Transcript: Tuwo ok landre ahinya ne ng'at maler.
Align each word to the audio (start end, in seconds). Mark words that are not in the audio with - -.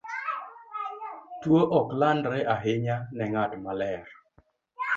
Tuwo 1.41 1.61
ok 1.79 1.87
landre 1.99 2.39
ahinya 2.55 2.95
ne 3.15 3.23
ng'at 3.31 3.51
maler. 3.63 4.01